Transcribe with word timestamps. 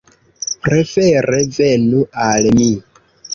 Prefere 0.67 1.41
venu 1.59 2.01
al 2.29 2.49
mi. 2.57 2.71